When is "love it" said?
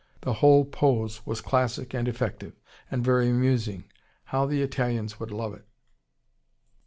5.29-5.67